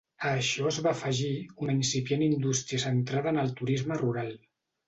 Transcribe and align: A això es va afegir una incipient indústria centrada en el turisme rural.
A 0.27 0.29
això 0.35 0.63
es 0.69 0.79
va 0.85 0.93
afegir 0.99 1.29
una 1.65 1.75
incipient 1.81 2.25
indústria 2.31 2.83
centrada 2.87 3.35
en 3.37 3.41
el 3.47 3.57
turisme 3.61 4.01
rural. 4.05 4.35